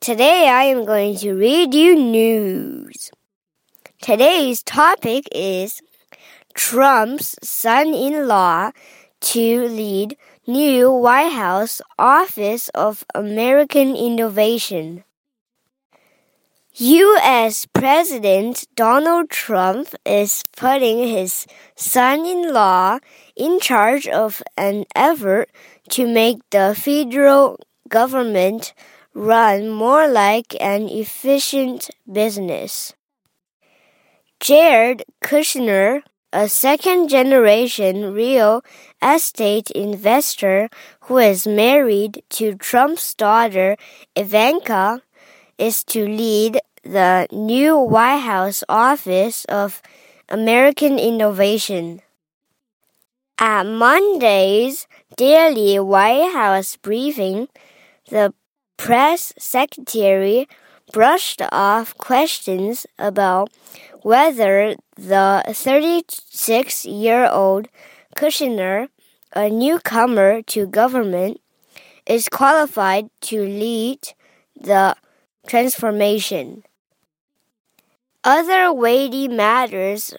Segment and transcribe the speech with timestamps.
[0.00, 3.12] Today I am going to read you news.
[4.02, 5.80] Today's topic is
[6.52, 8.72] Trump's son-in-law
[9.20, 10.16] to lead
[10.48, 15.04] new White House Office of American Innovation.
[16.74, 17.64] U.S.
[17.66, 22.98] President Donald Trump is putting his son-in-law
[23.36, 25.50] in charge of an effort
[25.90, 28.74] to make the federal government
[29.14, 32.92] run more like an efficient business.
[34.40, 38.62] Jared Kushner, a second generation real
[39.00, 40.68] estate investor
[41.02, 43.76] who is married to Trump's daughter
[44.16, 45.02] Ivanka,
[45.56, 49.80] is to lead the new White House Office of
[50.28, 52.02] American Innovation.
[53.38, 54.86] At Monday's
[55.16, 57.48] daily White House briefing,
[58.10, 58.34] the
[58.76, 60.48] press secretary
[60.92, 63.50] brushed off questions about
[64.02, 67.68] whether the 36 year old
[68.16, 68.88] Kushner,
[69.34, 71.40] a newcomer to government,
[72.06, 73.98] is qualified to lead
[74.60, 74.94] the
[75.46, 76.62] transformation.
[78.22, 80.14] Other weighty matters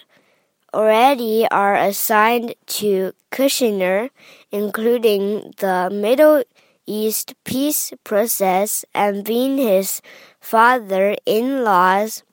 [0.74, 4.10] already are assigned to Kushner,
[4.52, 6.44] including the Middle
[6.87, 10.03] East peace process and being his
[10.41, 12.25] father in law's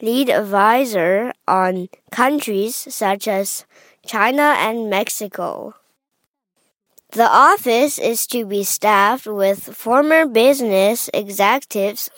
[0.00, 3.66] lead advisor on countries such as
[4.04, 5.74] China and Mexico.
[7.12, 12.08] The office is to be staffed with former business executives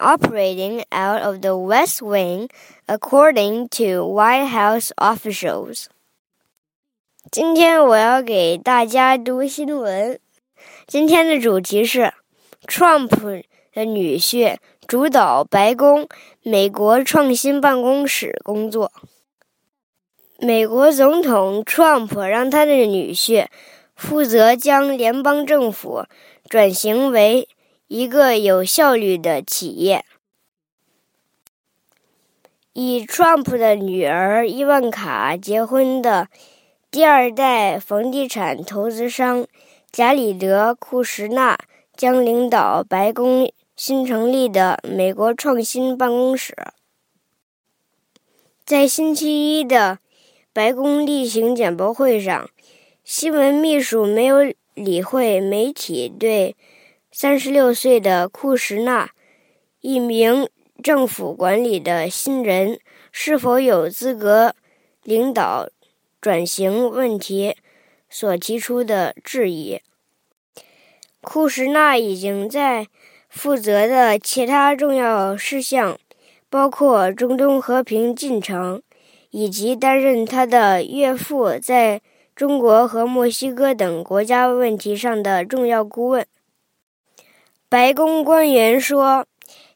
[0.00, 2.50] operating out of the West Wing,
[2.88, 5.88] according to White House officials.
[7.30, 10.18] 今天我要给大家读新闻。
[10.87, 12.13] 今天的主题是
[12.65, 13.43] ，Trump
[13.73, 14.55] 的女婿
[14.87, 16.07] 主导白宫
[16.41, 18.93] 美国创新办公室工作。
[20.39, 23.47] 美国总统 Trump 让他的女婿
[23.97, 26.05] 负责将联邦政府
[26.47, 27.49] 转型为
[27.87, 30.05] 一个有效率的企业。
[32.71, 36.29] 以 Trump 的女儿伊万卡结婚的
[36.89, 39.45] 第二代房地产投资商。
[39.89, 41.57] 贾里德·库什纳
[41.95, 46.55] 将领导白宫新成立的美国创新办公室。
[48.65, 49.99] 在星期一的
[50.51, 52.49] 白宫例行简报会上，
[53.03, 56.55] 新闻秘书没有理会媒体对
[57.11, 59.09] 三十六岁的库什纳，
[59.79, 60.47] 一名
[60.83, 62.79] 政府管理的新人
[63.11, 64.53] 是否有资格
[65.01, 65.69] 领导
[66.21, 67.55] 转型问题
[68.09, 69.81] 所提出的质疑。
[71.21, 72.87] 库什纳已经在
[73.29, 75.99] 负责的其他重要事项，
[76.49, 78.81] 包括中东和平进程，
[79.31, 82.01] 以及担任他的岳父在
[82.33, 86.25] 中国和墨西哥等国家问题上的重要顾问。
[87.67, 89.25] 白宫官员说，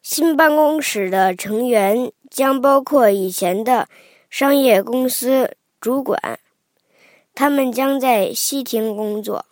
[0.01, 3.89] 新办公室的成员将包括以前的
[4.29, 6.39] 商业公司主管，
[7.33, 9.45] 他们将在西亭工作。